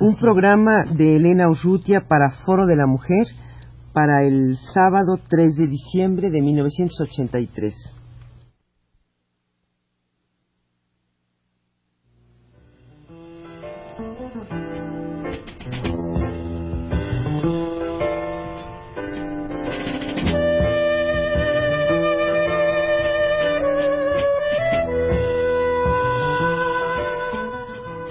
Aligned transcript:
Un 0.00 0.16
programa 0.16 0.84
de 0.92 1.16
Elena 1.16 1.48
Urrutia 1.48 2.00
para 2.08 2.30
Foro 2.44 2.66
de 2.66 2.74
la 2.74 2.86
Mujer 2.86 3.28
para 3.92 4.24
el 4.24 4.56
sábado 4.74 5.20
3 5.28 5.54
de 5.54 5.66
diciembre 5.68 6.30
de 6.30 6.42
1983. 6.42 7.74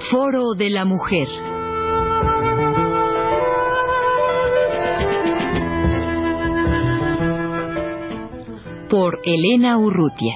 Foro 0.09 0.53
de 0.57 0.69
la 0.69 0.85
Mujer. 0.85 1.46
Por 8.99 9.19
Elena 9.23 9.77
Urrutia. 9.77 10.33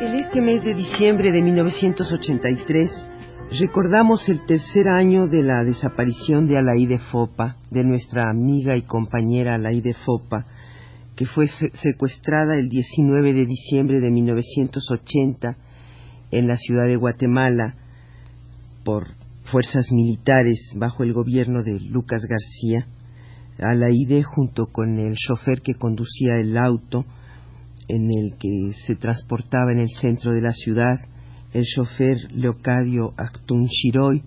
En 0.00 0.14
este 0.14 0.40
mes 0.40 0.62
de 0.62 0.74
diciembre 0.74 1.32
de 1.32 1.42
1983 1.42 3.08
recordamos 3.58 4.28
el 4.28 4.46
tercer 4.46 4.88
año 4.88 5.26
de 5.26 5.42
la 5.42 5.64
desaparición 5.64 6.46
de 6.46 6.58
Alaide 6.58 6.98
Fopa, 7.10 7.56
de 7.70 7.82
nuestra 7.84 8.30
amiga 8.30 8.76
y 8.76 8.82
compañera 8.82 9.56
Alaide 9.56 9.94
Fopa, 10.06 10.46
que 11.22 11.28
fue 11.28 11.46
secuestrada 11.46 12.56
el 12.56 12.68
19 12.68 13.32
de 13.32 13.46
diciembre 13.46 14.00
de 14.00 14.10
1980 14.10 15.56
en 16.32 16.48
la 16.48 16.56
ciudad 16.56 16.86
de 16.86 16.96
Guatemala 16.96 17.76
por 18.84 19.06
fuerzas 19.44 19.92
militares 19.92 20.58
bajo 20.74 21.04
el 21.04 21.12
gobierno 21.12 21.62
de 21.62 21.78
Lucas 21.78 22.22
García. 22.28 22.88
Alaide, 23.56 24.24
junto 24.24 24.66
con 24.66 24.98
el 24.98 25.14
chofer 25.14 25.60
que 25.62 25.74
conducía 25.74 26.40
el 26.40 26.56
auto, 26.56 27.04
en 27.86 28.10
el 28.10 28.36
que 28.36 28.72
se 28.84 28.96
transportaba 28.96 29.70
en 29.70 29.78
el 29.78 29.90
centro 29.90 30.32
de 30.32 30.40
la 30.40 30.50
ciudad, 30.50 30.96
el 31.52 31.62
chofer 31.62 32.16
Leocadio 32.32 33.10
Actun 33.16 33.68
Chiroy, 33.68 34.24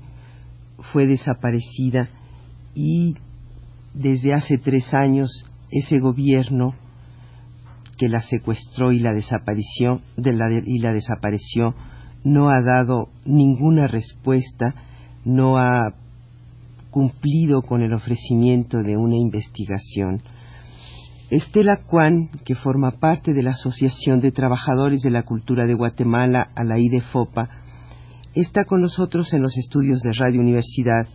fue 0.93 1.07
desaparecida 1.07 2.07
y 2.73 3.15
desde 3.93 4.33
hace 4.33 4.57
tres 4.57 4.93
años 4.93 5.43
ese 5.71 5.99
gobierno 5.99 6.73
que 7.97 8.09
la 8.09 8.21
secuestró 8.21 8.91
y 8.91 8.99
la 8.99 9.13
desapareció 9.13 10.01
de 10.17 10.33
la, 10.33 10.45
y 10.65 10.79
la 10.79 10.93
desapareció 10.93 11.75
no 12.23 12.49
ha 12.49 12.61
dado 12.61 13.09
ninguna 13.25 13.87
respuesta, 13.87 14.73
no 15.23 15.57
ha 15.57 15.93
cumplido 16.89 17.61
con 17.61 17.81
el 17.81 17.93
ofrecimiento 17.93 18.79
de 18.79 18.97
una 18.97 19.15
investigación. 19.17 20.21
Estela 21.29 21.81
Cuán, 21.87 22.29
que 22.45 22.55
forma 22.55 22.91
parte 22.91 23.33
de 23.33 23.43
la 23.43 23.51
Asociación 23.51 24.21
de 24.21 24.31
Trabajadores 24.31 25.01
de 25.01 25.11
la 25.11 25.23
Cultura 25.23 25.65
de 25.65 25.73
Guatemala, 25.73 26.47
a 26.55 26.63
la 26.63 26.79
IDEFOPA, 26.79 27.49
está 28.33 28.63
con 28.65 28.81
nosotros 28.81 29.33
en 29.33 29.41
los 29.41 29.57
estudios 29.57 30.01
de 30.01 30.11
Radio 30.13 30.41
Universidad 30.41 31.07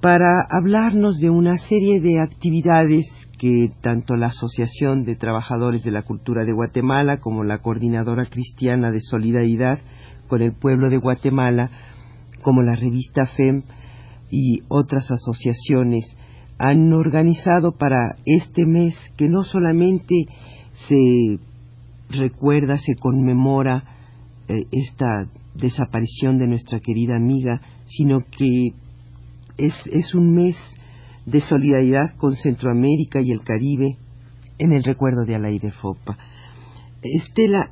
para 0.00 0.46
hablarnos 0.50 1.18
de 1.18 1.30
una 1.30 1.58
serie 1.58 2.00
de 2.00 2.20
actividades 2.20 3.06
que 3.40 3.72
tanto 3.80 4.16
la 4.16 4.26
Asociación 4.26 5.04
de 5.04 5.16
Trabajadores 5.16 5.82
de 5.82 5.90
la 5.90 6.02
Cultura 6.02 6.44
de 6.44 6.52
Guatemala 6.52 7.16
como 7.16 7.42
la 7.42 7.62
Coordinadora 7.62 8.26
Cristiana 8.26 8.90
de 8.90 9.00
Solidaridad 9.00 9.78
con 10.28 10.42
el 10.42 10.52
Pueblo 10.52 10.90
de 10.90 10.98
Guatemala, 10.98 11.70
como 12.42 12.60
la 12.60 12.74
revista 12.76 13.24
FEM 13.24 13.62
y 14.30 14.60
otras 14.68 15.10
asociaciones 15.10 16.04
han 16.58 16.92
organizado 16.92 17.72
para 17.78 18.16
este 18.26 18.66
mes 18.66 18.94
que 19.16 19.30
no 19.30 19.42
solamente 19.42 20.26
se 20.74 21.38
recuerda, 22.10 22.76
se 22.76 22.94
conmemora 22.96 23.84
eh, 24.48 24.64
esta 24.70 25.30
desaparición 25.54 26.36
de 26.36 26.46
nuestra 26.46 26.78
querida 26.80 27.16
amiga, 27.16 27.62
sino 27.86 28.20
que 28.20 28.74
es, 29.56 29.74
es 29.90 30.14
un 30.14 30.34
mes 30.34 30.56
de 31.26 31.40
solidaridad 31.40 32.16
con 32.16 32.34
Centroamérica 32.36 33.20
y 33.20 33.32
el 33.32 33.42
Caribe 33.42 33.96
en 34.58 34.72
el 34.72 34.84
recuerdo 34.84 35.24
de 35.24 35.34
Alaide 35.34 35.72
Fopa. 35.72 36.18
Estela, 37.02 37.68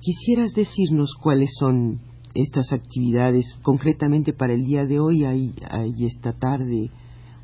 ¿quisieras 0.00 0.52
decirnos 0.52 1.14
cuáles 1.20 1.50
son 1.58 2.00
estas 2.34 2.72
actividades 2.72 3.46
concretamente 3.62 4.32
para 4.32 4.52
el 4.52 4.64
día 4.64 4.84
de 4.84 5.00
hoy? 5.00 5.24
Hay, 5.24 5.54
hay 5.70 6.06
esta 6.06 6.32
tarde 6.32 6.90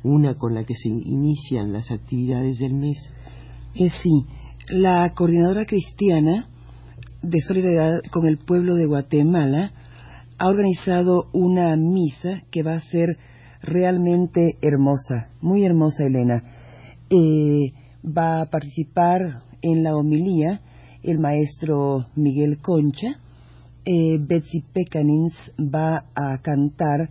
una 0.03 0.35
con 0.35 0.53
la 0.53 0.63
que 0.63 0.75
se 0.75 0.89
inician 0.89 1.73
las 1.73 1.89
actividades 1.89 2.59
del 2.59 2.75
mes. 2.75 2.97
Eh, 3.73 3.89
sí, 3.89 4.25
la 4.69 5.11
coordinadora 5.15 5.65
cristiana 5.65 6.47
de 7.23 7.39
solidaridad 7.41 8.01
con 8.11 8.27
el 8.27 8.37
pueblo 8.37 8.75
de 8.75 8.85
Guatemala 8.85 9.71
ha 10.37 10.47
organizado 10.47 11.25
una 11.33 11.75
misa 11.75 12.43
que 12.51 12.61
va 12.61 12.75
a 12.75 12.81
ser 12.81 13.17
realmente 13.65 14.57
hermosa, 14.61 15.29
muy 15.41 15.65
hermosa, 15.65 16.05
Elena. 16.05 16.43
Eh, 17.09 17.73
va 18.05 18.41
a 18.41 18.49
participar 18.49 19.43
en 19.61 19.83
la 19.83 19.95
homilía 19.95 20.61
el 21.03 21.19
maestro 21.19 22.05
Miguel 22.15 22.59
Concha. 22.61 23.19
Eh, 23.85 24.17
Betsy 24.19 24.63
Pecanins 24.73 25.33
va 25.59 26.05
a 26.15 26.37
cantar 26.41 27.09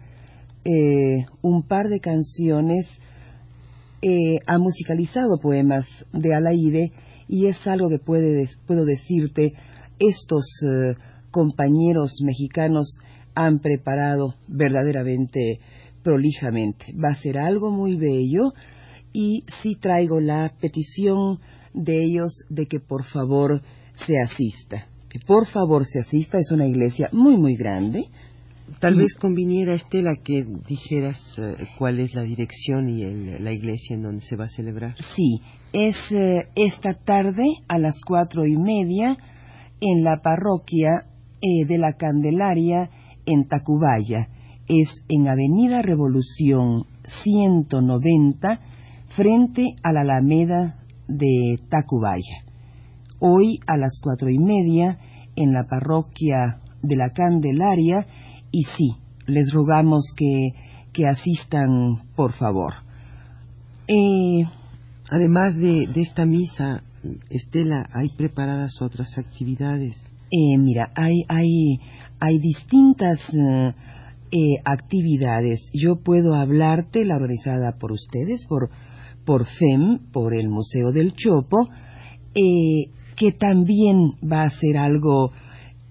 eh, 0.64 1.26
un 1.42 1.62
par 1.62 1.88
de 1.88 2.00
canciones, 2.00 2.86
ha 4.46 4.58
musicalizado 4.58 5.38
poemas 5.40 5.86
de 6.12 6.34
Alaide 6.34 6.92
y 7.26 7.46
es 7.46 7.66
algo 7.66 7.88
que 7.88 7.98
puede, 7.98 8.46
puedo 8.66 8.84
decirte, 8.84 9.54
estos 9.98 10.44
compañeros 11.30 12.18
mexicanos 12.22 12.98
han 13.34 13.60
preparado 13.60 14.34
verdaderamente 14.46 15.58
prolijamente. 16.04 16.92
Va 16.92 17.12
a 17.12 17.16
ser 17.16 17.38
algo 17.38 17.72
muy 17.72 17.96
bello 17.96 18.52
y 19.12 19.42
sí 19.62 19.74
traigo 19.74 20.20
la 20.20 20.52
petición 20.60 21.40
de 21.72 22.04
ellos 22.04 22.32
de 22.48 22.66
que 22.66 22.78
por 22.78 23.04
favor 23.04 23.60
se 24.06 24.14
asista. 24.22 24.86
Que 25.08 25.18
por 25.18 25.46
favor 25.46 25.84
se 25.84 26.00
asista, 26.00 26.38
es 26.38 26.52
una 26.52 26.66
iglesia 26.66 27.08
muy 27.12 27.36
muy 27.36 27.56
grande, 27.56 28.08
Tal 28.80 28.96
vez 28.96 29.14
conviniera, 29.14 29.74
Estela, 29.74 30.16
que 30.24 30.44
dijeras 30.66 31.20
eh, 31.38 31.54
cuál 31.78 32.00
es 32.00 32.14
la 32.14 32.22
dirección 32.22 32.88
y 32.88 33.38
la 33.38 33.52
iglesia 33.52 33.94
en 33.94 34.02
donde 34.02 34.22
se 34.22 34.36
va 34.36 34.44
a 34.44 34.48
celebrar. 34.48 34.94
Sí, 35.14 35.40
es 35.72 35.96
eh, 36.10 36.44
esta 36.54 36.94
tarde 36.94 37.44
a 37.68 37.78
las 37.78 38.00
cuatro 38.06 38.46
y 38.46 38.56
media 38.56 39.18
en 39.80 40.02
la 40.02 40.22
parroquia 40.22 41.04
eh, 41.42 41.66
de 41.66 41.78
la 41.78 41.92
Candelaria 41.92 42.88
en 43.26 43.46
Tacubaya. 43.48 44.28
Es 44.68 44.88
en 45.08 45.28
Avenida 45.28 45.82
Revolución 45.82 46.84
190 47.22 48.60
frente 49.16 49.74
a 49.82 49.92
la 49.92 50.02
Alameda 50.02 50.78
de 51.06 51.56
Tacubaya. 51.68 52.44
Hoy 53.20 53.60
a 53.66 53.76
las 53.76 54.00
cuatro 54.02 54.30
y 54.30 54.38
media 54.38 54.98
en 55.36 55.52
la 55.52 55.64
parroquia 55.68 56.60
de 56.82 56.96
la 56.96 57.10
Candelaria 57.10 58.06
y 58.50 58.64
sí, 58.76 58.92
les 59.26 59.52
rogamos 59.52 60.12
que, 60.16 60.52
que 60.92 61.06
asistan, 61.06 61.98
por 62.16 62.32
favor. 62.32 62.72
Eh, 63.86 64.44
Además 65.10 65.54
de, 65.56 65.86
de, 65.92 66.00
esta 66.00 66.24
misa, 66.24 66.82
Estela, 67.28 67.84
¿hay 67.92 68.08
preparadas 68.16 68.80
otras 68.80 69.18
actividades? 69.18 69.96
Eh, 70.30 70.58
mira, 70.58 70.90
hay, 70.96 71.24
hay, 71.28 71.78
hay 72.20 72.38
distintas 72.38 73.20
eh, 73.34 73.74
eh, 74.36 74.60
actividades. 74.64 75.70
Yo 75.72 76.02
puedo 76.02 76.34
hablarte, 76.34 77.04
la 77.04 77.14
organizada 77.14 77.78
por 77.78 77.92
ustedes, 77.92 78.44
por, 78.48 78.68
por 79.24 79.46
FEM, 79.46 80.10
por 80.12 80.34
el 80.34 80.48
Museo 80.48 80.90
del 80.90 81.14
Chopo, 81.14 81.68
eh, 82.34 82.90
que 83.14 83.30
también 83.30 84.14
va 84.28 84.42
a 84.42 84.50
ser 84.50 84.76
algo 84.76 85.30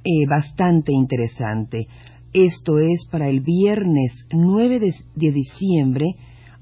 eh, 0.03 0.27
bastante 0.29 0.91
interesante. 0.91 1.87
Esto 2.33 2.79
es 2.79 3.07
para 3.09 3.29
el 3.29 3.39
viernes 3.39 4.25
9 4.33 4.81
de, 4.81 5.31
diciembre 5.31 6.07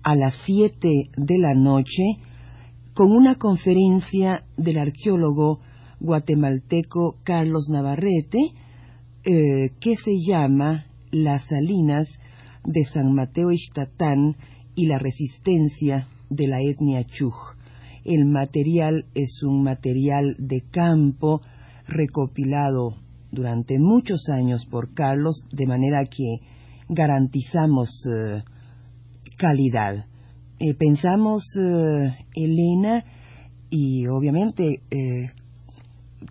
a 0.03 0.13
las 0.13 0.35
7 0.45 0.87
de 1.17 1.37
la 1.39 1.55
noche 1.55 2.03
con 2.93 3.11
una 3.11 3.39
conferencia 3.39 4.43
del 4.55 4.77
arqueólogo 4.77 5.61
guatemalteco 5.99 7.15
Carlos 7.23 7.69
Navarrete 7.71 8.37
que 9.23 9.95
se 9.95 10.13
llama 10.27 10.90
las 11.11 11.45
salinas 11.47 12.07
de 12.63 12.83
San 12.85 13.13
Mateo 13.13 13.51
Ixtatán 13.51 14.35
y 14.75 14.87
la 14.87 14.97
resistencia 14.97 16.07
de 16.29 16.47
la 16.47 16.61
etnia 16.61 17.03
Chuj. 17.03 17.35
El 18.03 18.25
material 18.25 19.05
es 19.13 19.43
un 19.43 19.63
material 19.63 20.35
de 20.39 20.61
campo 20.71 21.41
recopilado 21.87 22.95
durante 23.31 23.79
muchos 23.79 24.27
años 24.29 24.65
por 24.65 24.93
Carlos, 24.93 25.45
de 25.51 25.67
manera 25.67 26.05
que 26.05 26.39
garantizamos 26.89 27.89
eh, 28.09 28.43
calidad. 29.37 30.05
Eh, 30.59 30.73
pensamos, 30.75 31.43
eh, 31.59 32.13
Elena, 32.35 33.03
y 33.69 34.05
obviamente 34.07 34.81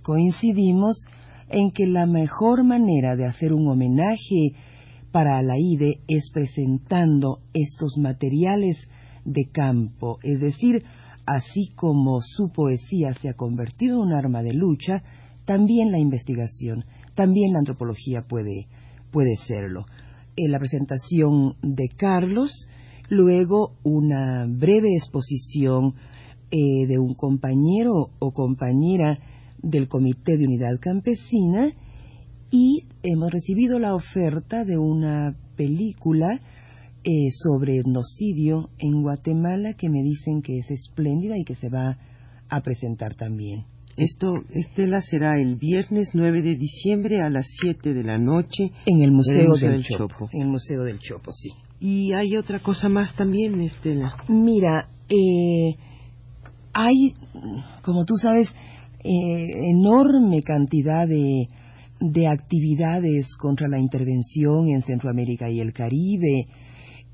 coincidimos 0.02 1.06
en 1.48 1.70
que 1.70 1.86
la 1.86 2.06
mejor 2.06 2.64
manera 2.64 3.16
de 3.16 3.24
hacer 3.24 3.54
un 3.54 3.66
homenaje 3.66 4.52
para 5.12 5.38
Alaide 5.38 6.00
es 6.08 6.30
presentando 6.32 7.40
estos 7.52 7.96
materiales 7.98 8.76
de 9.24 9.46
campo, 9.52 10.18
es 10.22 10.40
decir, 10.40 10.84
así 11.26 11.70
como 11.76 12.20
su 12.22 12.50
poesía 12.52 13.14
se 13.14 13.28
ha 13.28 13.34
convertido 13.34 13.96
en 13.96 14.08
un 14.08 14.12
arma 14.12 14.42
de 14.42 14.54
lucha, 14.54 15.02
también 15.44 15.90
la 15.90 15.98
investigación, 15.98 16.84
también 17.14 17.52
la 17.52 17.58
antropología 17.58 18.22
puede, 18.22 18.66
puede 19.10 19.36
serlo. 19.46 19.84
En 20.36 20.52
la 20.52 20.58
presentación 20.58 21.56
de 21.62 21.88
Carlos, 21.96 22.52
luego 23.08 23.72
una 23.82 24.46
breve 24.46 24.94
exposición 24.96 25.94
eh, 26.50 26.86
de 26.86 26.98
un 26.98 27.14
compañero 27.14 28.10
o 28.18 28.32
compañera 28.32 29.18
del 29.62 29.88
Comité 29.88 30.36
de 30.36 30.44
Unidad 30.44 30.78
Campesina 30.80 31.72
y 32.50 32.84
hemos 33.02 33.30
recibido 33.30 33.78
la 33.78 33.94
oferta 33.94 34.64
de 34.64 34.78
una 34.78 35.34
película 35.56 36.40
eh, 37.04 37.28
sobre 37.30 37.78
etnocidio 37.78 38.70
en 38.78 39.02
Guatemala 39.02 39.74
que 39.74 39.88
me 39.88 40.02
dicen 40.02 40.42
que 40.42 40.58
es 40.58 40.70
espléndida 40.70 41.38
y 41.38 41.44
que 41.44 41.54
se 41.54 41.68
va 41.68 41.96
a 42.48 42.60
presentar 42.60 43.14
también. 43.14 43.64
Esto, 43.96 44.34
Estela, 44.50 45.00
será 45.02 45.38
el 45.38 45.56
viernes 45.56 46.10
9 46.14 46.42
de 46.42 46.56
diciembre 46.56 47.20
a 47.20 47.28
las 47.28 47.46
7 47.60 47.92
de 47.92 48.02
la 48.02 48.18
noche 48.18 48.72
en 48.86 49.02
el 49.02 49.12
Museo, 49.12 49.54
del, 49.54 49.84
Chopo. 49.84 50.28
En 50.32 50.42
el 50.42 50.48
Museo 50.48 50.84
del 50.84 50.98
Chopo, 50.98 51.32
sí. 51.32 51.50
Y 51.80 52.12
hay 52.12 52.36
otra 52.36 52.60
cosa 52.60 52.88
más 52.88 53.14
también, 53.14 53.60
Estela. 53.60 54.14
Mira, 54.28 54.88
eh, 55.08 55.76
hay, 56.72 57.14
como 57.82 58.04
tú 58.04 58.16
sabes, 58.16 58.48
eh, 59.02 59.70
enorme 59.70 60.40
cantidad 60.42 61.06
de, 61.06 61.48
de 62.00 62.26
actividades 62.28 63.34
contra 63.36 63.68
la 63.68 63.78
intervención 63.78 64.68
en 64.68 64.82
Centroamérica 64.82 65.50
y 65.50 65.60
el 65.60 65.72
Caribe. 65.72 66.46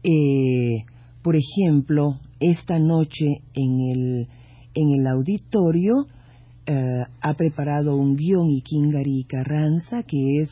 Eh, 0.02 0.84
por 1.22 1.36
ejemplo, 1.36 2.20
esta 2.40 2.78
noche 2.78 3.42
en 3.54 3.80
el, 3.80 4.28
en 4.74 5.00
el 5.00 5.06
auditorio 5.06 6.06
eh, 6.66 7.04
ha 7.20 7.34
preparado 7.34 7.96
un 7.96 8.16
guion 8.16 8.48
Ikingari 8.48 9.24
Carranza 9.24 10.02
que 10.02 10.40
es 10.40 10.50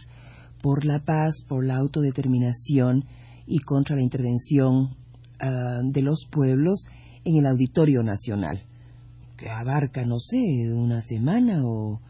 por 0.63 0.85
la 0.85 1.01
paz, 1.01 1.35
por 1.49 1.65
la 1.65 1.77
autodeterminación 1.77 3.05
y 3.47 3.59
contra 3.59 3.97
la 3.97 4.03
intervención 4.03 4.97
de 5.83 6.01
los 6.01 6.27
pueblos 6.31 6.87
en 7.25 7.37
el 7.37 7.47
Auditorio 7.47 8.03
Nacional 8.03 8.63
que 9.37 9.51
abarca, 9.51 10.05
no 10.05 10.19
sé, 10.19 10.73
una 10.73 11.03
semana 11.03 11.63
o, 11.65 12.01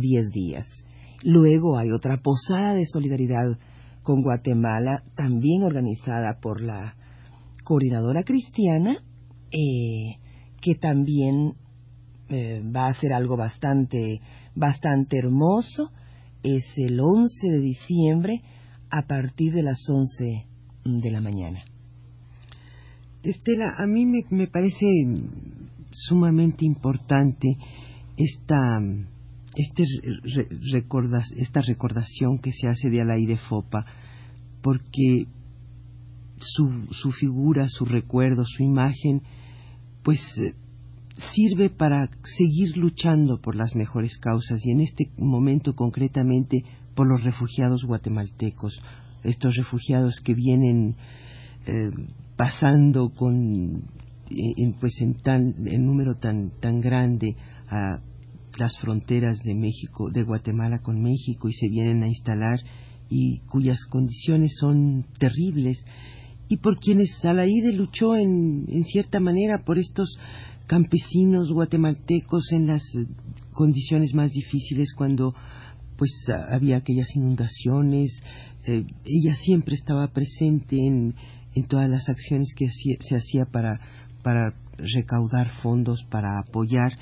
diez 0.00 0.30
días. 0.30 0.66
Luego 1.26 1.76
hay 1.76 1.90
otra 1.90 2.18
posada 2.18 2.74
de 2.74 2.86
solidaridad 2.86 3.58
con 4.04 4.22
Guatemala, 4.22 5.02
también 5.16 5.64
organizada 5.64 6.38
por 6.40 6.60
la 6.60 6.94
coordinadora 7.64 8.22
cristiana, 8.22 8.98
eh, 9.50 10.20
que 10.60 10.76
también 10.76 11.54
eh, 12.28 12.62
va 12.64 12.86
a 12.86 12.94
ser 12.94 13.12
algo 13.12 13.36
bastante, 13.36 14.20
bastante 14.54 15.18
hermoso. 15.18 15.90
Es 16.44 16.62
el 16.76 17.00
11 17.00 17.50
de 17.50 17.58
diciembre 17.58 18.42
a 18.88 19.02
partir 19.02 19.52
de 19.52 19.64
las 19.64 19.80
11 19.90 20.46
de 20.84 21.10
la 21.10 21.20
mañana. 21.20 21.64
Estela, 23.24 23.66
a 23.82 23.86
mí 23.88 24.06
me, 24.06 24.20
me 24.30 24.46
parece 24.46 24.86
sumamente 25.90 26.64
importante 26.64 27.56
esta, 28.16 28.78
este 29.56 29.84
esta 31.36 31.60
recordación 31.62 32.38
que 32.38 32.52
se 32.52 32.68
hace 32.68 32.90
de 32.90 33.00
Alay 33.00 33.26
de 33.26 33.38
Fopa, 33.38 33.84
porque 34.62 35.26
su, 36.38 36.86
su 36.90 37.12
figura, 37.12 37.66
su 37.68 37.84
recuerdo, 37.84 38.44
su 38.44 38.62
imagen, 38.62 39.22
pues 40.02 40.20
sirve 41.34 41.70
para 41.70 42.10
seguir 42.36 42.76
luchando 42.76 43.40
por 43.40 43.56
las 43.56 43.74
mejores 43.74 44.18
causas 44.18 44.60
y 44.64 44.70
en 44.70 44.80
este 44.80 45.10
momento 45.16 45.74
concretamente 45.74 46.62
por 46.94 47.08
los 47.08 47.22
refugiados 47.22 47.84
guatemaltecos, 47.84 48.78
estos 49.24 49.56
refugiados 49.56 50.20
que 50.20 50.34
vienen 50.34 50.96
eh, 51.66 51.90
pasando 52.36 53.10
con 53.10 53.84
en, 54.28 54.74
pues 54.78 55.00
en 55.00 55.14
tan 55.14 55.54
número 55.64 56.16
tan 56.16 56.50
tan 56.60 56.80
grande 56.80 57.36
a 57.68 58.00
las 58.58 58.78
fronteras 58.78 59.38
de 59.44 59.54
México 59.54 60.10
de 60.12 60.22
Guatemala 60.22 60.80
con 60.82 61.02
México 61.02 61.48
y 61.48 61.52
se 61.52 61.68
vienen 61.68 62.02
a 62.02 62.08
instalar 62.08 62.60
y 63.08 63.40
cuyas 63.50 63.84
condiciones 63.88 64.56
son 64.58 65.06
terribles. 65.18 65.84
Y 66.48 66.58
por 66.58 66.78
quienes 66.78 67.16
Salaide 67.20 67.72
luchó 67.72 68.16
en, 68.16 68.66
en 68.68 68.84
cierta 68.84 69.20
manera 69.20 69.64
por 69.64 69.78
estos 69.78 70.16
campesinos 70.66 71.50
guatemaltecos 71.52 72.52
en 72.52 72.66
las 72.66 72.82
condiciones 73.52 74.14
más 74.14 74.32
difíciles 74.32 74.92
cuando 74.94 75.34
pues 75.96 76.10
había 76.50 76.76
aquellas 76.76 77.08
inundaciones 77.14 78.20
eh, 78.66 78.84
ella 79.04 79.34
siempre 79.36 79.76
estaba 79.76 80.08
presente 80.08 80.76
en, 80.76 81.14
en 81.54 81.66
todas 81.66 81.88
las 81.88 82.08
acciones 82.08 82.52
que 82.54 82.68
se 83.00 83.16
hacía 83.16 83.46
para 83.46 83.80
para 84.26 84.54
recaudar 84.78 85.48
fondos, 85.62 86.04
para 86.10 86.40
apoyar 86.40 86.92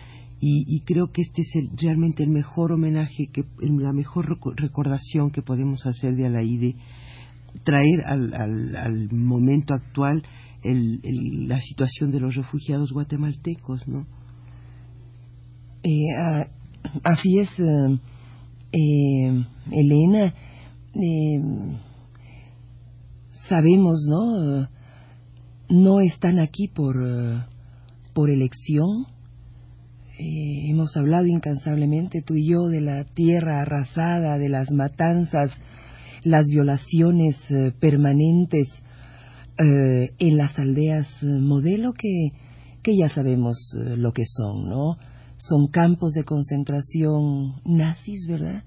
y, 0.46 0.80
creo 0.80 1.10
que 1.10 1.22
este 1.22 1.40
es 1.40 1.70
realmente 1.80 2.22
el 2.22 2.28
mejor 2.28 2.72
homenaje, 2.72 3.28
que 3.32 3.44
la 3.60 3.92
mejor 3.92 4.38
recordación 4.56 5.30
que 5.30 5.40
podemos 5.40 5.86
hacer 5.86 6.16
de 6.16 6.26
Alaide, 6.26 6.76
traer 7.62 8.04
al, 8.06 9.08
momento 9.12 9.74
actual 9.74 10.22
la 10.62 11.60
situación 11.60 12.10
de 12.10 12.20
los 12.20 12.34
refugiados 12.34 12.92
guatemaltecos, 12.92 13.86
¿no? 13.88 14.06
Eh, 15.82 16.14
ah, 16.20 16.46
así 17.04 17.38
es, 17.38 17.48
eh, 17.58 17.98
eh, 18.72 19.46
Elena. 19.70 20.34
sabemos, 23.48 24.04
¿no? 24.08 24.68
no 25.68 26.00
están 26.00 26.38
aquí 26.38 26.68
por, 26.68 26.96
eh, 27.04 27.44
por 28.12 28.30
elección. 28.30 29.06
Eh, 30.18 30.70
hemos 30.70 30.96
hablado 30.96 31.26
incansablemente 31.26 32.22
tú 32.22 32.34
y 32.34 32.48
yo 32.48 32.68
de 32.68 32.80
la 32.80 33.04
tierra 33.04 33.62
arrasada, 33.62 34.38
de 34.38 34.48
las 34.48 34.70
matanzas, 34.70 35.50
las 36.22 36.46
violaciones 36.48 37.36
eh, 37.50 37.72
permanentes 37.78 38.68
en 39.56 40.36
las 40.36 40.58
aldeas 40.58 41.06
modelo 41.22 41.92
que, 41.92 42.32
que 42.82 42.96
ya 42.96 43.08
sabemos 43.08 43.56
lo 43.76 44.10
que 44.12 44.24
son, 44.26 44.68
¿no? 44.68 44.96
Son 45.36 45.68
campos 45.68 46.12
de 46.14 46.24
concentración 46.24 47.60
nazis, 47.64 48.26
¿verdad? 48.26 48.64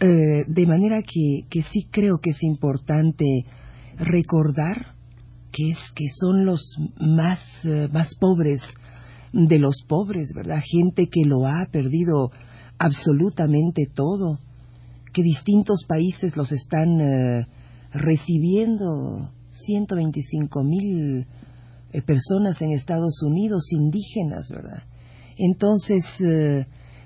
de 0.00 0.66
manera 0.66 1.00
que, 1.02 1.44
que 1.48 1.62
sí 1.62 1.86
creo 1.92 2.18
que 2.18 2.30
es 2.30 2.42
importante 2.42 3.44
recordar 3.98 4.94
que 5.54 5.70
es 5.70 5.78
que 5.94 6.08
son 6.08 6.44
los 6.44 6.60
más, 6.98 7.40
eh, 7.64 7.88
más 7.92 8.14
pobres 8.16 8.60
de 9.34 9.58
los 9.58 9.82
pobres, 9.88 10.32
¿verdad? 10.32 10.60
Gente 10.64 11.08
que 11.08 11.24
lo 11.24 11.46
ha 11.46 11.66
perdido 11.66 12.30
absolutamente 12.78 13.86
todo, 13.92 14.38
que 15.12 15.22
distintos 15.22 15.84
países 15.88 16.36
los 16.36 16.52
están 16.52 17.00
eh, 17.00 17.46
recibiendo, 17.92 19.30
125 19.52 20.62
mil 20.62 21.26
eh, 21.92 22.02
personas 22.02 22.62
en 22.62 22.72
Estados 22.72 23.22
Unidos 23.22 23.72
indígenas, 23.72 24.48
¿verdad? 24.50 24.84
Entonces, 25.36 26.04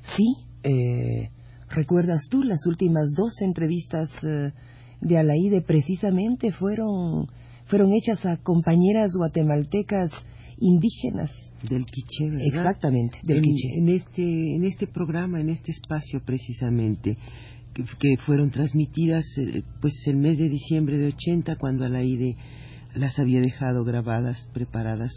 sí, 0.03 0.37
recuerdas 1.71 2.27
tú, 2.29 2.43
las 2.43 2.67
últimas 2.67 3.09
dos 3.17 3.41
entrevistas 3.41 4.11
de 5.01 5.19
Alaide 5.19 5.63
precisamente 5.63 6.53
fueron 6.53 7.27
fueron 7.69 7.93
hechas 7.95 8.25
a 8.27 8.37
compañeras 8.37 9.13
guatemaltecas 9.17 10.11
indígenas. 10.61 11.31
Del 11.69 11.85
quiché, 11.87 12.31
¿verdad? 12.31 12.47
Exactamente, 12.47 13.19
del 13.23 13.39
en, 13.39 13.43
quiché. 13.43 13.69
En 13.79 13.89
este, 13.89 14.57
en 14.57 14.65
este 14.65 14.87
programa, 14.87 15.41
en 15.41 15.51
este 15.51 15.73
espacio 15.73 16.21
precisamente, 16.25 17.17
que, 17.75 17.85
que 17.85 18.17
fueron 18.25 18.51
transmitidas 18.51 19.25
eh, 19.39 19.63
pues 19.81 19.95
el 20.07 20.17
mes 20.17 20.39
de 20.39 20.49
diciembre 20.49 20.99
de 20.99 21.09
80, 21.09 21.57
cuando 21.57 21.85
Alaide 21.85 22.37
las 22.95 23.19
había 23.19 23.41
dejado 23.41 23.85
grabadas, 23.85 24.49
preparadas 24.53 25.13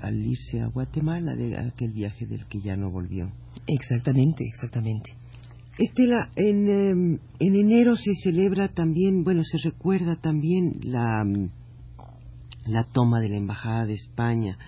al 0.00 0.24
irse 0.24 0.60
a 0.60 0.66
Guatemala 0.66 1.34
de 1.34 1.56
aquel 1.56 1.92
viaje 1.92 2.26
del 2.26 2.46
que 2.48 2.60
ya 2.60 2.76
no 2.76 2.90
volvió. 2.90 3.30
Exactamente, 3.66 4.44
exactamente. 4.44 5.14
Estela, 5.78 6.30
en, 6.36 6.68
em, 6.68 7.18
en 7.38 7.54
enero 7.54 7.96
se 7.96 8.14
celebra 8.22 8.68
también, 8.68 9.24
bueno, 9.24 9.42
se 9.44 9.58
recuerda 9.68 10.16
también 10.16 10.72
la, 10.82 11.22
mm, 11.24 11.50
la 12.66 12.84
toma 12.92 13.20
de 13.20 13.28
la 13.28 13.36
Embajada 13.36 13.86
de 13.86 13.94
España. 13.94 14.58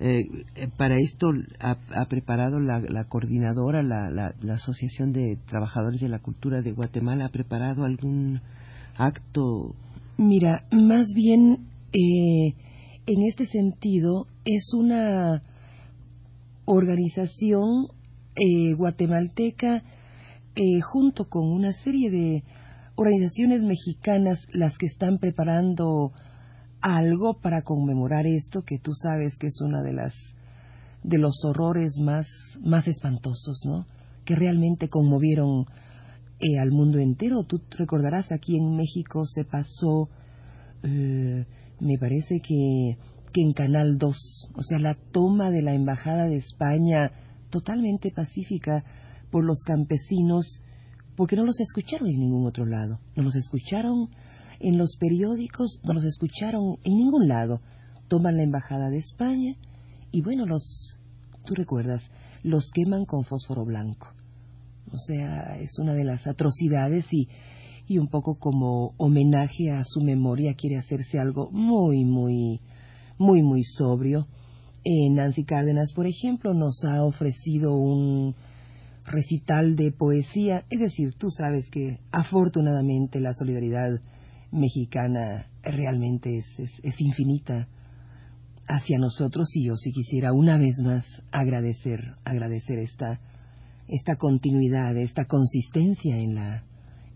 Eh, 0.00 0.22
eh, 0.54 0.68
para 0.76 0.98
esto 0.98 1.26
ha, 1.58 1.76
ha 1.94 2.04
preparado 2.06 2.60
la, 2.60 3.04
coordinadora, 3.08 3.82
la, 3.82 4.10
la, 4.10 4.34
la 4.40 4.54
Asociación 4.54 5.12
de 5.12 5.38
Trabajadores 5.46 6.00
de 6.00 6.08
la 6.08 6.20
Cultura 6.20 6.62
de 6.62 6.72
Guatemala, 6.72 7.26
ha 7.26 7.30
preparado 7.30 7.84
algún 7.84 8.40
acto. 8.96 9.74
Mira, 10.16 10.64
más 10.70 11.12
bien 11.14 11.68
eh, 11.92 12.54
en 13.06 13.22
este 13.22 13.46
sentido 13.46 14.26
es 14.44 14.72
una 14.74 15.42
organización 16.66 17.88
eh, 18.36 18.74
guatemalteca 18.74 19.82
eh, 20.54 20.80
junto 20.82 21.28
con 21.28 21.50
una 21.50 21.72
serie 21.72 22.10
de 22.10 22.44
organizaciones 22.96 23.64
mexicanas 23.64 24.40
las 24.52 24.76
que 24.76 24.86
están 24.86 25.18
preparando 25.18 26.12
algo 26.80 27.40
para 27.40 27.62
conmemorar 27.62 28.26
esto 28.26 28.62
que 28.62 28.78
tú 28.78 28.92
sabes 28.94 29.36
que 29.38 29.48
es 29.48 29.60
una 29.60 29.82
de 29.82 29.92
las 29.92 30.14
de 31.02 31.18
los 31.18 31.44
horrores 31.44 31.98
más 31.98 32.26
más 32.60 32.86
espantosos, 32.88 33.62
¿no? 33.64 33.86
Que 34.24 34.34
realmente 34.34 34.88
conmovieron 34.88 35.66
eh, 36.40 36.58
al 36.58 36.70
mundo 36.70 36.98
entero. 36.98 37.44
Tú 37.44 37.60
recordarás 37.76 38.30
aquí 38.32 38.56
en 38.56 38.76
México 38.76 39.26
se 39.26 39.44
pasó, 39.44 40.08
eh, 40.82 41.46
me 41.80 41.98
parece 41.98 42.40
que 42.40 42.96
que 43.32 43.42
en 43.42 43.52
Canal 43.52 43.98
2, 43.98 44.16
o 44.54 44.62
sea, 44.62 44.78
la 44.78 44.94
toma 44.94 45.50
de 45.50 45.62
la 45.62 45.74
embajada 45.74 46.24
de 46.24 46.36
España 46.36 47.12
totalmente 47.50 48.10
pacífica 48.10 48.84
por 49.30 49.44
los 49.44 49.62
campesinos, 49.64 50.60
porque 51.16 51.36
no 51.36 51.44
los 51.44 51.60
escucharon 51.60 52.08
en 52.08 52.20
ningún 52.20 52.46
otro 52.46 52.64
lado, 52.64 53.00
no 53.16 53.22
los 53.22 53.36
escucharon 53.36 54.08
en 54.60 54.78
los 54.78 54.96
periódicos, 54.98 55.78
no 55.84 55.94
los 55.94 56.04
escucharon 56.04 56.76
en 56.84 56.96
ningún 56.96 57.28
lado. 57.28 57.60
Toman 58.08 58.36
la 58.36 58.42
embajada 58.42 58.90
de 58.90 58.98
España 58.98 59.56
y 60.10 60.22
bueno, 60.22 60.46
los, 60.46 60.96
tú 61.44 61.54
recuerdas, 61.54 62.10
los 62.42 62.70
queman 62.72 63.04
con 63.04 63.24
fósforo 63.24 63.64
blanco. 63.64 64.08
O 64.92 64.98
sea, 64.98 65.58
es 65.60 65.78
una 65.78 65.94
de 65.94 66.04
las 66.04 66.26
atrocidades 66.26 67.06
y, 67.12 67.28
y 67.86 67.98
un 67.98 68.08
poco 68.08 68.38
como 68.38 68.94
homenaje 68.96 69.70
a 69.70 69.84
su 69.84 70.00
memoria 70.00 70.54
quiere 70.54 70.78
hacerse 70.78 71.18
algo 71.18 71.50
muy, 71.50 72.04
muy, 72.04 72.60
muy, 73.18 73.42
muy 73.42 73.64
sobrio. 73.64 74.26
Eh, 74.84 75.10
Nancy 75.10 75.44
Cárdenas, 75.44 75.92
por 75.92 76.06
ejemplo, 76.06 76.54
nos 76.54 76.82
ha 76.84 77.04
ofrecido 77.04 77.74
un 77.76 78.34
recital 79.04 79.74
de 79.76 79.90
poesía, 79.90 80.64
es 80.70 80.80
decir, 80.80 81.14
tú 81.14 81.30
sabes 81.30 81.68
que 81.70 81.98
afortunadamente 82.12 83.20
la 83.20 83.32
solidaridad 83.32 84.00
mexicana 84.50 85.46
realmente 85.62 86.38
es, 86.38 86.46
es, 86.58 86.80
es 86.82 87.00
infinita 87.00 87.68
hacia 88.66 88.98
nosotros 88.98 89.48
y 89.54 89.64
yo 89.64 89.76
sí 89.76 89.92
quisiera 89.92 90.32
una 90.32 90.58
vez 90.58 90.78
más 90.84 91.04
agradecer, 91.32 92.14
agradecer 92.24 92.78
esta, 92.78 93.20
esta 93.88 94.16
continuidad, 94.16 94.96
esta 94.96 95.24
consistencia 95.24 96.18
en 96.18 96.34
la, 96.34 96.64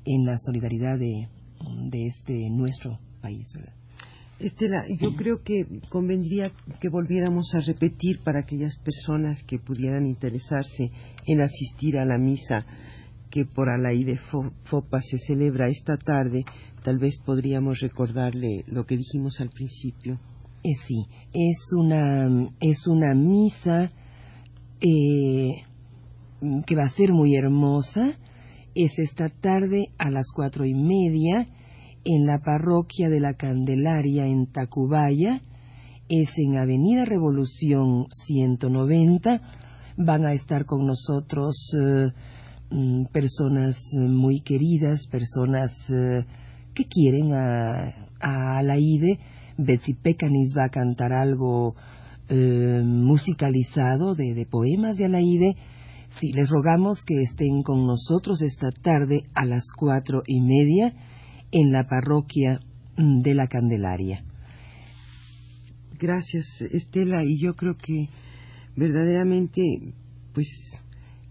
en 0.04 0.24
la 0.24 0.38
solidaridad 0.38 0.98
de, 0.98 1.28
de 1.90 2.06
este 2.06 2.50
nuestro 2.50 2.98
país, 3.20 3.46
¿verdad? 3.54 3.74
Estela, 4.38 4.84
yo 4.98 5.14
creo 5.14 5.42
que 5.44 5.66
convendría 5.88 6.50
que 6.80 6.88
volviéramos 6.88 7.54
a 7.54 7.60
repetir 7.60 8.20
para 8.24 8.40
aquellas 8.40 8.76
personas 8.78 9.40
que 9.44 9.60
pudieran 9.60 10.06
interesarse 10.06 10.90
en 11.26 11.40
asistir 11.40 11.96
a 11.96 12.04
la 12.04 12.18
misa 12.18 12.66
que 13.32 13.46
por 13.46 13.70
Alaí 13.70 14.04
de 14.04 14.18
Fopa 14.18 15.00
se 15.00 15.18
celebra 15.18 15.68
esta 15.68 15.96
tarde, 15.96 16.44
tal 16.84 16.98
vez 16.98 17.18
podríamos 17.24 17.80
recordarle 17.80 18.62
lo 18.66 18.84
que 18.84 18.98
dijimos 18.98 19.40
al 19.40 19.48
principio. 19.48 20.20
Eh, 20.62 20.74
sí, 20.86 21.06
es 21.32 21.72
una, 21.76 22.50
es 22.60 22.86
una 22.86 23.14
misa 23.14 23.90
eh, 24.80 25.54
que 26.66 26.76
va 26.76 26.84
a 26.84 26.90
ser 26.90 27.12
muy 27.12 27.34
hermosa. 27.34 28.18
Es 28.74 28.98
esta 28.98 29.30
tarde 29.30 29.86
a 29.98 30.10
las 30.10 30.26
cuatro 30.34 30.66
y 30.66 30.74
media 30.74 31.48
en 32.04 32.26
la 32.26 32.38
parroquia 32.40 33.08
de 33.08 33.20
la 33.20 33.34
Candelaria 33.34 34.26
en 34.26 34.46
Tacubaya, 34.46 35.40
es 36.08 36.28
en 36.36 36.58
Avenida 36.58 37.06
Revolución 37.06 38.06
190. 38.26 39.40
Van 39.96 40.26
a 40.26 40.32
estar 40.32 40.66
con 40.66 40.86
nosotros 40.86 41.56
eh, 41.80 42.08
mm, 42.72 43.04
personas 43.12 43.76
muy 43.94 44.40
queridas, 44.40 45.06
personas 45.08 45.72
eh, 45.90 46.24
que 46.74 46.84
quieren 46.86 47.32
a, 47.34 48.08
a 48.20 48.58
Alaide. 48.58 49.18
Betsy 49.58 49.94
Pecanis 49.94 50.54
va 50.56 50.66
a 50.66 50.70
cantar 50.70 51.12
algo 51.12 51.74
eh, 52.28 52.82
musicalizado 52.84 54.14
de, 54.14 54.34
de 54.34 54.46
poemas 54.46 54.96
de 54.96 55.04
Alaide. 55.04 55.56
Sí, 56.20 56.32
les 56.32 56.48
rogamos 56.50 57.04
que 57.06 57.22
estén 57.22 57.62
con 57.62 57.86
nosotros 57.86 58.42
esta 58.42 58.70
tarde 58.70 59.24
a 59.34 59.44
las 59.44 59.64
cuatro 59.76 60.22
y 60.26 60.40
media 60.40 60.94
en 61.50 61.72
la 61.72 61.86
parroquia 61.88 62.60
de 62.96 63.34
la 63.34 63.46
Candelaria. 63.46 64.24
Gracias, 65.98 66.46
Estela, 66.72 67.22
y 67.24 67.38
yo 67.38 67.54
creo 67.54 67.76
que 67.76 68.08
verdaderamente, 68.76 69.62
pues, 70.34 70.48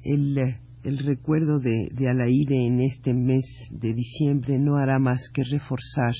el, 0.03 0.37
el 0.83 0.97
recuerdo 0.97 1.59
de, 1.59 1.89
de 1.91 2.09
Alaide 2.09 2.65
en 2.65 2.81
este 2.81 3.13
mes 3.13 3.45
de 3.69 3.93
diciembre 3.93 4.57
no 4.59 4.77
hará 4.77 4.99
más 4.99 5.21
que 5.33 5.43
reforzar 5.43 6.15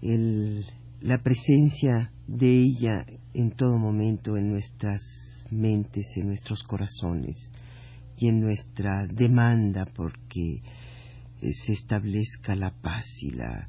el, 0.00 0.64
la 1.00 1.18
presencia 1.22 2.12
de 2.26 2.60
ella 2.60 3.04
en 3.34 3.50
todo 3.50 3.78
momento 3.78 4.36
en 4.36 4.50
nuestras 4.50 5.02
mentes, 5.50 6.06
en 6.16 6.28
nuestros 6.28 6.62
corazones 6.62 7.36
y 8.16 8.28
en 8.28 8.40
nuestra 8.40 9.06
demanda 9.06 9.86
porque 9.94 10.62
se 11.40 11.72
establezca 11.72 12.54
la 12.56 12.72
paz 12.82 13.06
y 13.22 13.30
la, 13.30 13.68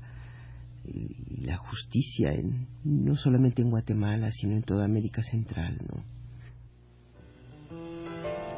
y 0.85 1.41
la 1.41 1.57
justicia 1.57 2.31
en, 2.33 2.67
no 2.83 3.15
solamente 3.15 3.61
en 3.61 3.69
Guatemala 3.69 4.31
sino 4.31 4.55
en 4.55 4.63
toda 4.63 4.85
América 4.85 5.21
Central 5.23 5.77
¿no? 5.87 6.18